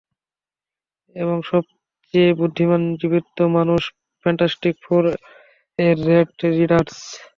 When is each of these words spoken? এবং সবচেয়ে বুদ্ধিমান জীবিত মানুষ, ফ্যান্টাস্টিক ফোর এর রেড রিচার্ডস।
এবং 1.15 1.37
সবচেয়ে 1.51 2.31
বুদ্ধিমান 2.39 2.81
জীবিত 2.99 3.25
মানুষ, 3.57 3.81
ফ্যান্টাস্টিক 4.25 4.75
ফোর 4.85 5.03
এর 5.79 5.97
রেড 6.07 6.29
রিচার্ডস। 6.51 6.97